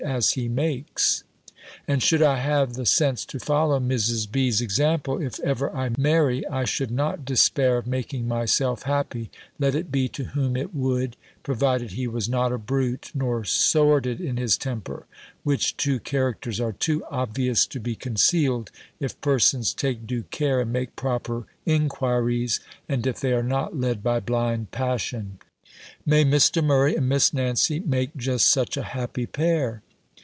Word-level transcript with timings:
as 0.03 0.31
he 0.31 0.47
makes. 0.49 1.23
And 1.87 2.01
should 2.01 2.23
I 2.23 2.37
have 2.39 2.73
the 2.73 2.87
sense 2.87 3.23
to 3.25 3.37
follow 3.39 3.79
Mrs. 3.79 4.29
B.'s 4.31 4.59
example, 4.59 5.21
if 5.21 5.39
ever 5.41 5.71
I 5.75 5.91
marry, 5.95 6.45
I 6.47 6.65
should 6.65 6.89
not 6.89 7.23
despair 7.23 7.77
of 7.77 7.85
making 7.85 8.27
myself 8.27 8.81
happy, 8.83 9.29
let 9.59 9.75
it 9.75 9.91
be 9.91 10.07
to 10.09 10.23
whom 10.23 10.57
it 10.57 10.73
would, 10.73 11.17
provided 11.43 11.91
he 11.91 12.07
was 12.07 12.27
not 12.27 12.51
a 12.51 12.57
brute, 12.57 13.11
nor 13.13 13.45
sordid 13.45 14.19
in 14.19 14.37
his 14.37 14.57
temper; 14.57 15.05
which 15.43 15.77
two 15.77 15.99
characters 15.99 16.59
are 16.59 16.73
too 16.73 17.03
obvious 17.11 17.67
to 17.67 17.79
be 17.79 17.93
concealed, 17.95 18.71
if 18.99 19.19
persons 19.21 19.71
take 19.71 20.07
due 20.07 20.23
care, 20.31 20.61
and 20.61 20.73
make 20.73 20.95
proper 20.95 21.45
inquiries, 21.67 22.59
and 22.89 23.05
if 23.05 23.19
they 23.19 23.33
are 23.33 23.43
not 23.43 23.79
led 23.79 24.01
by 24.01 24.19
blind 24.19 24.71
passion. 24.71 25.37
May 26.07 26.25
Mr. 26.25 26.63
Murray 26.63 26.95
and 26.95 27.07
Miss 27.07 27.35
Nancy 27.35 27.79
make 27.79 28.15
just 28.17 28.47
such 28.47 28.75
a 28.77 28.81
happy 28.83 29.27
pair! 29.27 29.83